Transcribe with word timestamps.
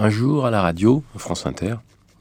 Un 0.00 0.10
jour, 0.10 0.46
à 0.46 0.52
la 0.52 0.62
radio, 0.62 1.02
France 1.16 1.44
Inter, 1.44 1.74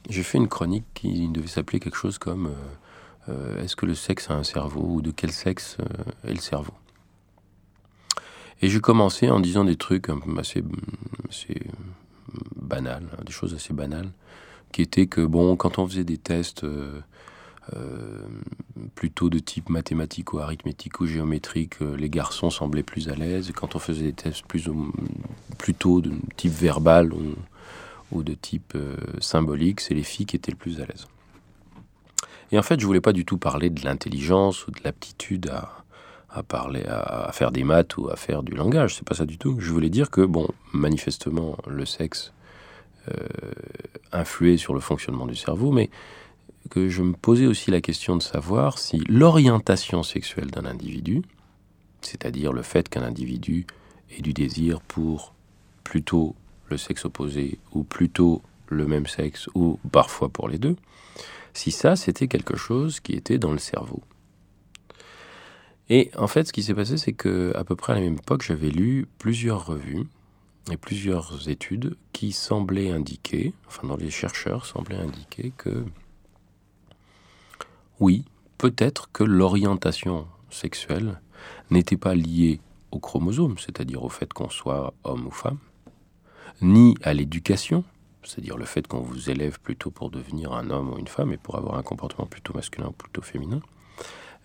j'ai 0.09 0.23
fait 0.23 0.39
une 0.39 0.47
chronique 0.47 0.87
qui 0.95 1.27
devait 1.27 1.45
s'appeler 1.45 1.79
quelque 1.79 1.95
chose 1.95 2.17
comme 2.17 2.47
euh, 2.47 3.29
euh, 3.29 3.63
Est-ce 3.63 3.75
que 3.75 3.85
le 3.85 3.93
sexe 3.93 4.31
a 4.31 4.33
un 4.33 4.43
cerveau 4.43 4.81
ou 4.81 5.01
de 5.03 5.11
quel 5.11 5.31
sexe 5.31 5.77
euh, 5.79 6.27
est 6.27 6.33
le 6.33 6.39
cerveau? 6.39 6.73
Et 8.63 8.69
j'ai 8.69 8.79
commencé 8.79 9.29
en 9.29 9.39
disant 9.39 9.63
des 9.63 9.75
trucs 9.75 10.07
assez, 10.39 10.63
assez 11.29 11.61
banals, 12.55 13.09
hein, 13.13 13.23
des 13.23 13.31
choses 13.31 13.53
assez 13.53 13.75
banales, 13.75 14.09
qui 14.71 14.81
étaient 14.81 15.05
que, 15.05 15.21
bon, 15.21 15.55
quand 15.55 15.77
on 15.77 15.87
faisait 15.87 16.03
des 16.03 16.17
tests 16.17 16.65
plutôt 18.95 19.29
de 19.29 19.37
type 19.37 19.69
mathématique 19.69 20.33
ou 20.33 20.39
arithmétique 20.39 20.99
ou 20.99 21.05
géométrique, 21.05 21.81
les 21.81 22.09
garçons 22.09 22.49
semblaient 22.49 22.81
plus 22.81 23.09
à 23.09 23.13
l'aise. 23.13 23.51
Quand 23.53 23.75
on 23.75 23.79
faisait 23.79 24.05
des 24.05 24.13
tests 24.13 24.47
plus, 24.47 24.67
plutôt 25.59 26.01
de 26.01 26.13
type 26.37 26.53
verbal, 26.53 27.13
on, 27.13 27.35
ou 28.11 28.23
de 28.23 28.33
type 28.33 28.73
euh, 28.75 28.95
symbolique, 29.19 29.81
c'est 29.81 29.93
les 29.93 30.03
filles 30.03 30.25
qui 30.25 30.35
étaient 30.35 30.51
le 30.51 30.57
plus 30.57 30.81
à 30.81 30.85
l'aise. 30.85 31.07
Et 32.51 32.59
en 32.59 32.63
fait, 32.63 32.79
je 32.79 32.85
voulais 32.85 33.01
pas 33.01 33.13
du 33.13 33.25
tout 33.25 33.37
parler 33.37 33.69
de 33.69 33.83
l'intelligence 33.83 34.67
ou 34.67 34.71
de 34.71 34.79
l'aptitude 34.83 35.49
à, 35.49 35.83
à 36.29 36.43
parler, 36.43 36.85
à, 36.85 37.31
faire 37.33 37.51
des 37.51 37.63
maths 37.63 37.97
ou 37.97 38.09
à 38.09 38.15
faire 38.15 38.43
du 38.43 38.53
langage. 38.53 38.95
C'est 38.95 39.07
pas 39.07 39.15
ça 39.15 39.25
du 39.25 39.37
tout. 39.37 39.57
Je 39.59 39.71
voulais 39.71 39.89
dire 39.89 40.09
que, 40.09 40.21
bon, 40.21 40.47
manifestement, 40.73 41.57
le 41.67 41.85
sexe 41.85 42.33
euh, 43.09 43.27
influait 44.11 44.57
sur 44.57 44.73
le 44.73 44.79
fonctionnement 44.79 45.25
du 45.25 45.35
cerveau, 45.35 45.71
mais 45.71 45.89
que 46.69 46.89
je 46.89 47.01
me 47.01 47.13
posais 47.13 47.45
aussi 47.45 47.71
la 47.71 47.81
question 47.81 48.15
de 48.17 48.21
savoir 48.21 48.77
si 48.77 49.01
l'orientation 49.07 50.03
sexuelle 50.03 50.51
d'un 50.51 50.65
individu, 50.65 51.21
c'est-à-dire 52.01 52.51
le 52.51 52.61
fait 52.61 52.89
qu'un 52.89 53.03
individu 53.03 53.65
ait 54.17 54.21
du 54.21 54.33
désir 54.33 54.81
pour 54.81 55.33
plutôt 55.83 56.35
le 56.69 56.77
sexe 56.77 57.05
opposé, 57.05 57.59
ou 57.71 57.83
plutôt 57.83 58.41
le 58.67 58.85
même 58.85 59.07
sexe, 59.07 59.47
ou 59.55 59.79
parfois 59.91 60.29
pour 60.29 60.49
les 60.49 60.57
deux, 60.57 60.75
si 61.53 61.71
ça, 61.71 61.95
c'était 61.95 62.27
quelque 62.27 62.55
chose 62.55 62.99
qui 62.99 63.13
était 63.13 63.39
dans 63.39 63.51
le 63.51 63.57
cerveau. 63.57 64.01
Et 65.89 66.11
en 66.17 66.27
fait, 66.27 66.45
ce 66.45 66.53
qui 66.53 66.63
s'est 66.63 66.73
passé, 66.73 66.97
c'est 66.97 67.13
que 67.13 67.53
à 67.55 67.63
peu 67.63 67.75
près 67.75 67.93
à 67.93 67.95
la 67.95 68.01
même 68.01 68.15
époque, 68.15 68.43
j'avais 68.43 68.69
lu 68.69 69.07
plusieurs 69.17 69.65
revues 69.65 70.05
et 70.69 70.77
plusieurs 70.77 71.47
études 71.47 71.95
qui 72.11 72.33
semblaient 72.33 72.91
indiquer, 72.91 73.53
enfin, 73.67 73.87
dans 73.87 73.95
les 73.95 74.09
chercheurs 74.09 74.65
semblaient 74.65 74.97
indiquer 74.97 75.53
que 75.57 75.85
oui, 77.99 78.25
peut-être 78.57 79.09
que 79.11 79.23
l'orientation 79.23 80.27
sexuelle 80.49 81.21
n'était 81.71 81.97
pas 81.97 82.15
liée 82.15 82.59
au 82.91 82.99
chromosome, 82.99 83.57
c'est-à-dire 83.57 84.03
au 84.03 84.09
fait 84.09 84.31
qu'on 84.33 84.49
soit 84.49 84.93
homme 85.03 85.27
ou 85.27 85.31
femme, 85.31 85.57
ni 86.61 86.95
à 87.03 87.13
l'éducation, 87.13 87.83
c'est-à-dire 88.23 88.57
le 88.57 88.65
fait 88.65 88.87
qu'on 88.87 89.01
vous 89.01 89.29
élève 89.29 89.59
plutôt 89.59 89.91
pour 89.91 90.09
devenir 90.09 90.53
un 90.53 90.69
homme 90.69 90.93
ou 90.93 90.97
une 90.97 91.07
femme 91.07 91.31
et 91.31 91.37
pour 91.37 91.57
avoir 91.57 91.77
un 91.77 91.83
comportement 91.83 92.27
plutôt 92.27 92.53
masculin 92.53 92.87
ou 92.87 92.91
plutôt 92.91 93.21
féminin, 93.21 93.61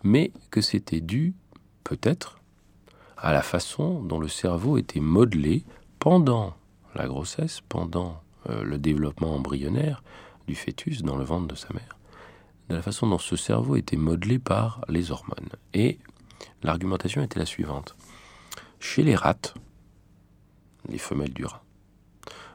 mais 0.04 0.32
que 0.50 0.60
c'était 0.60 1.00
dû 1.00 1.34
peut-être 1.84 2.40
à 3.16 3.32
la 3.32 3.42
façon 3.42 4.02
dont 4.02 4.18
le 4.18 4.28
cerveau 4.28 4.78
était 4.78 5.00
modelé 5.00 5.64
pendant 5.98 6.54
la 6.94 7.06
grossesse, 7.06 7.60
pendant 7.68 8.20
euh, 8.48 8.64
le 8.64 8.78
développement 8.78 9.34
embryonnaire 9.34 10.02
du 10.48 10.54
fœtus 10.54 11.02
dans 11.02 11.16
le 11.16 11.24
ventre 11.24 11.46
de 11.46 11.54
sa 11.54 11.72
mère, 11.72 11.96
de 12.68 12.74
la 12.74 12.82
façon 12.82 13.06
dont 13.06 13.18
ce 13.18 13.36
cerveau 13.36 13.76
était 13.76 13.96
modelé 13.96 14.38
par 14.38 14.84
les 14.88 15.12
hormones. 15.12 15.50
Et 15.74 15.98
l'argumentation 16.62 17.22
était 17.22 17.38
la 17.38 17.46
suivante. 17.46 17.94
Chez 18.80 19.04
les 19.04 19.14
rats, 19.14 19.54
les 20.88 20.98
femelles 20.98 21.32
du 21.32 21.44
rat, 21.44 21.62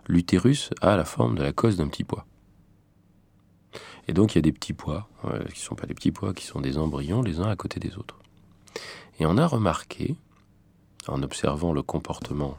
l'utérus 0.07 0.69
a 0.81 0.95
la 0.95 1.05
forme 1.05 1.35
de 1.35 1.43
la 1.43 1.53
cause 1.53 1.77
d'un 1.77 1.87
petit 1.87 2.03
pois. 2.03 2.25
Et 4.07 4.13
donc 4.13 4.33
il 4.33 4.37
y 4.37 4.39
a 4.39 4.41
des 4.41 4.51
petits 4.51 4.73
pois, 4.73 5.09
euh, 5.25 5.43
qui 5.45 5.61
ne 5.61 5.65
sont 5.65 5.75
pas 5.75 5.85
des 5.85 5.93
petits 5.93 6.11
pois, 6.11 6.33
qui 6.33 6.45
sont 6.45 6.61
des 6.61 6.77
embryons 6.77 7.21
les 7.21 7.39
uns 7.39 7.49
à 7.49 7.55
côté 7.55 7.79
des 7.79 7.97
autres. 7.97 8.17
Et 9.19 9.25
on 9.25 9.37
a 9.37 9.45
remarqué, 9.45 10.15
en 11.07 11.21
observant 11.23 11.73
le 11.73 11.81
comportement 11.81 12.57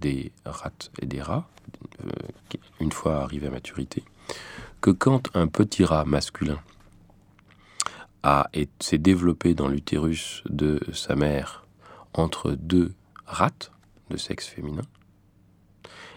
des 0.00 0.32
rats 0.44 0.70
et 1.00 1.06
des 1.06 1.22
rats, 1.22 1.48
euh, 2.04 2.10
une 2.80 2.92
fois 2.92 3.22
arrivés 3.22 3.46
à 3.46 3.50
maturité, 3.50 4.04
que 4.80 4.90
quand 4.90 5.34
un 5.34 5.46
petit 5.46 5.84
rat 5.84 6.04
masculin 6.04 6.58
s'est 8.80 8.98
développé 8.98 9.54
dans 9.54 9.68
l'utérus 9.68 10.42
de 10.48 10.80
sa 10.92 11.16
mère 11.16 11.64
entre 12.12 12.52
deux 12.52 12.92
rats 13.24 13.70
de 14.10 14.16
sexe 14.16 14.46
féminin, 14.46 14.82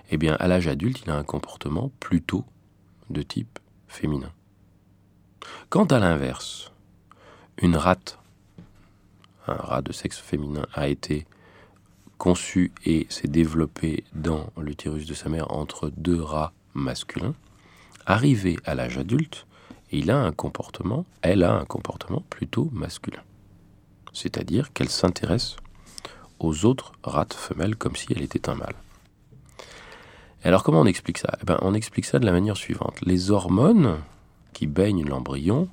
eh 0.09 0.18
bien, 0.18 0.36
à 0.36 0.47
l'âge 0.47 0.68
adulte, 0.68 1.02
il 1.06 1.12
a 1.12 1.16
un 1.16 1.24
comportement 1.24 1.91
plutôt 2.00 2.46
de 3.09 3.22
type 3.22 3.59
féminin. 3.88 4.31
Quant 5.69 5.86
à 5.86 6.00
l'inverse, 6.00 6.72
une 7.62 7.75
rate, 7.75 8.19
un 9.47 9.53
rat 9.53 9.81
de 9.81 9.92
sexe 9.92 10.19
féminin, 10.19 10.66
a 10.74 10.88
été 10.88 11.25
conçu 12.18 12.72
et 12.86 13.08
s'est 13.09 13.28
développé 13.28 14.03
dans 14.13 14.50
l'utérus 14.58 15.06
de 15.06 15.13
sa 15.13 15.30
mère 15.30 15.52
entre 15.52 15.92
deux 15.97 16.22
rats 16.22 16.53
masculins. 16.74 17.36
Arrivé 18.06 18.58
à 18.66 18.75
l'âge 18.75 18.97
adulte, 18.97 19.46
il 19.92 20.09
a 20.09 20.18
un 20.18 20.31
comportement, 20.31 21.06
elle 21.22 21.44
a 21.44 21.53
un 21.53 21.66
comportement 21.66 22.24
plutôt 22.30 22.69
masculin. 22.72 23.22
C'est-à-dire 24.13 24.74
qu'elle 24.74 24.90
s'intéresse 24.90 25.58
aux 26.40 26.66
autres 26.66 26.94
rats 27.03 27.28
femelles 27.36 27.75
comme 27.75 27.96
si 27.96 28.08
elle 28.12 28.22
était 28.22 28.50
un 28.50 28.56
mâle 28.56 28.75
alors 30.44 30.64
comment 30.64 30.81
on 30.81 30.86
explique 30.86 31.18
ça? 31.18 31.38
Eh 31.42 31.46
ben, 31.46 31.58
On 31.62 31.74
explique 31.74 32.06
ça 32.06 32.20
de 32.20 32.26
la 32.26 32.31
manière 32.31 32.58
suivante. 32.58 33.00
Les 33.02 33.31
hormones 33.31 33.98
qui 34.54 34.68
baignent 34.68 35.06
l'embryon 35.06 35.70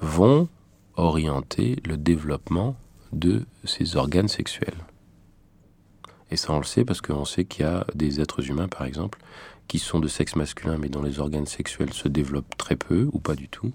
vont 0.00 0.48
orienter 0.96 1.80
le 1.86 1.96
développement 1.96 2.76
de 3.12 3.44
ces 3.64 3.96
organes 3.96 4.28
sexuels. 4.28 4.84
Et 6.30 6.36
ça, 6.36 6.52
on 6.52 6.58
le 6.58 6.64
sait 6.64 6.84
parce 6.84 7.00
qu'on 7.00 7.24
sait 7.24 7.44
qu'il 7.44 7.64
y 7.64 7.68
a 7.68 7.86
des 7.94 8.20
êtres 8.20 8.50
humains, 8.50 8.68
par 8.68 8.84
exemple, 8.84 9.18
qui 9.66 9.78
sont 9.78 9.98
de 9.98 10.08
sexe 10.08 10.36
masculin, 10.36 10.76
mais 10.78 10.88
dont 10.88 11.02
les 11.02 11.20
organes 11.20 11.46
sexuels 11.46 11.92
se 11.92 12.08
développent 12.08 12.56
très 12.56 12.76
peu, 12.76 13.08
ou 13.12 13.18
pas 13.18 13.34
du 13.34 13.48
tout, 13.48 13.72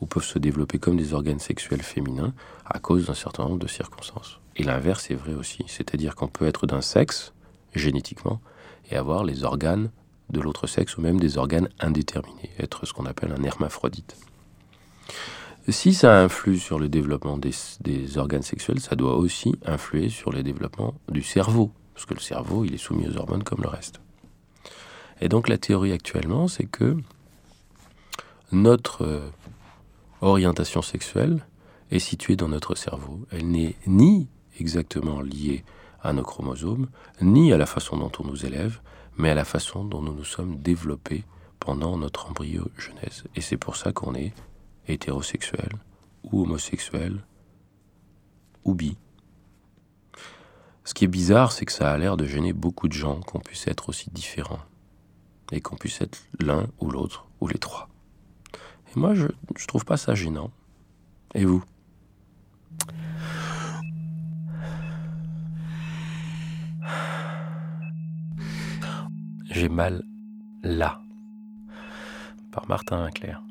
ou 0.00 0.06
peuvent 0.06 0.24
se 0.24 0.38
développer 0.38 0.78
comme 0.78 0.96
des 0.96 1.14
organes 1.14 1.38
sexuels 1.38 1.82
féminins 1.82 2.34
à 2.64 2.78
cause 2.78 3.06
d'un 3.06 3.14
certain 3.14 3.44
nombre 3.44 3.58
de 3.58 3.66
circonstances. 3.66 4.40
Et 4.56 4.62
l'inverse 4.62 5.10
est 5.10 5.14
vrai 5.14 5.34
aussi, 5.34 5.64
c'est-à-dire 5.66 6.14
qu'on 6.14 6.28
peut 6.28 6.46
être 6.46 6.66
d'un 6.66 6.80
sexe, 6.80 7.32
génétiquement, 7.74 8.40
et 8.90 8.96
avoir 8.96 9.24
les 9.24 9.44
organes 9.44 9.90
de 10.30 10.40
l'autre 10.40 10.66
sexe 10.66 10.96
ou 10.96 11.00
même 11.00 11.20
des 11.20 11.38
organes 11.38 11.68
indéterminés, 11.78 12.50
être 12.58 12.86
ce 12.86 12.92
qu'on 12.92 13.06
appelle 13.06 13.32
un 13.32 13.42
hermaphrodite. 13.42 14.16
Si 15.68 15.94
ça 15.94 16.22
influe 16.22 16.58
sur 16.58 16.78
le 16.78 16.88
développement 16.88 17.38
des, 17.38 18.18
organes 18.18 18.42
sexuels, 18.42 18.80
ça 18.80 18.94
doit 18.94 19.16
aussi 19.16 19.54
influer 19.64 20.08
sur 20.08 20.30
le 20.30 20.44
développement 20.44 20.94
du 21.10 21.22
cerveau, 21.22 21.72
parce 21.92 22.06
que 22.06 22.14
le 22.14 22.20
cerveau, 22.20 22.64
il 22.64 22.74
est 22.74 22.78
soumis 22.78 23.08
aux 23.08 23.16
hormones 23.16 23.42
comme 23.42 23.62
le 23.62 23.68
reste. 23.68 24.00
Et 25.20 25.28
donc 25.28 25.48
la 25.48 25.58
théorie 25.58 25.92
actuellement, 25.92 26.46
c'est 26.46 26.66
que 26.66 26.96
notre 28.52 29.02
euh, 29.02 29.28
orientation 30.20 30.82
sexuelle 30.82 31.44
est 31.90 31.98
située 31.98 32.36
dans 32.36 32.48
notre 32.48 32.76
cerveau. 32.76 33.26
Elle 33.32 33.50
n'est 33.50 33.74
ni 33.86 34.28
exactement 34.60 35.20
liée 35.20 35.64
à 36.06 36.12
nos 36.12 36.22
chromosomes, 36.22 36.88
ni 37.20 37.52
à 37.52 37.58
la 37.58 37.66
façon 37.66 37.96
dont 37.96 38.12
on 38.20 38.24
nous 38.24 38.46
élève, 38.46 38.80
mais 39.16 39.30
à 39.30 39.34
la 39.34 39.44
façon 39.44 39.84
dont 39.84 40.02
nous 40.02 40.14
nous 40.14 40.24
sommes 40.24 40.56
développés 40.58 41.24
pendant 41.58 41.96
notre 41.96 42.30
embryogenèse. 42.30 43.24
Et 43.34 43.40
c'est 43.40 43.56
pour 43.56 43.76
ça 43.76 43.92
qu'on 43.92 44.14
est 44.14 44.32
hétérosexuel, 44.88 45.70
ou 46.24 46.42
homosexuel, 46.42 47.24
ou 48.64 48.74
bi. 48.74 48.96
Ce 50.84 50.94
qui 50.94 51.04
est 51.04 51.08
bizarre, 51.08 51.50
c'est 51.50 51.64
que 51.64 51.72
ça 51.72 51.90
a 51.90 51.98
l'air 51.98 52.16
de 52.16 52.26
gêner 52.26 52.52
beaucoup 52.52 52.86
de 52.86 52.92
gens 52.92 53.20
qu'on 53.20 53.40
puisse 53.40 53.66
être 53.66 53.88
aussi 53.88 54.10
différents, 54.10 54.64
et 55.50 55.60
qu'on 55.60 55.76
puisse 55.76 56.00
être 56.00 56.18
l'un 56.38 56.68
ou 56.78 56.90
l'autre, 56.90 57.26
ou 57.40 57.48
les 57.48 57.58
trois. 57.58 57.88
Et 58.94 58.98
moi, 58.98 59.14
je 59.14 59.26
ne 59.26 59.66
trouve 59.66 59.84
pas 59.84 59.96
ça 59.96 60.14
gênant. 60.14 60.50
Et 61.34 61.44
vous? 61.44 61.64
Mal 69.68 70.02
là. 70.62 71.00
Par 72.50 72.68
Martin 72.68 73.10
Clair. 73.10 73.42